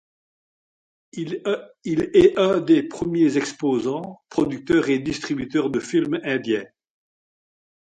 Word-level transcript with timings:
Il 1.13 1.43
est 1.83 2.39
un 2.39 2.59
des 2.59 2.81
premiers 2.81 3.37
exposants, 3.37 4.19
producteurs 4.29 4.89
et 4.89 4.97
distributeurs 4.97 5.69
de 5.69 5.79
films 5.79 6.19
indiens. 6.23 6.65